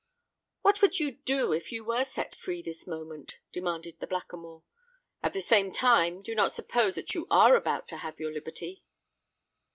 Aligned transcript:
"What 0.63 0.81
would 0.81 0.99
you 0.99 1.11
do 1.11 1.51
if 1.53 1.71
you 1.71 1.83
were 1.85 2.03
set 2.03 2.33
free 2.33 2.63
this 2.63 2.87
moment?" 2.87 3.37
demanded 3.51 3.99
the 3.99 4.07
Blackamoor. 4.07 4.63
"At 5.21 5.33
the 5.33 5.43
same 5.43 5.71
time, 5.71 6.23
do 6.23 6.33
not 6.33 6.51
suppose 6.53 6.95
that 6.95 7.13
you 7.13 7.27
are 7.29 7.55
about 7.55 7.87
to 7.89 7.97
have 7.97 8.19
your 8.19 8.31
liberty." 8.33 8.83